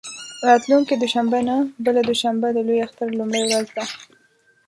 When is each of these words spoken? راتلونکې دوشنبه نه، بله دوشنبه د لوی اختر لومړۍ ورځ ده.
راتلونکې 0.47 0.93
دوشنبه 0.97 1.39
نه، 1.49 1.55
بله 1.85 2.01
دوشنبه 2.09 2.47
د 2.53 2.57
لوی 2.67 2.79
اختر 2.85 3.07
لومړۍ 3.19 3.41
ورځ 3.55 3.67
ده. 3.77 3.85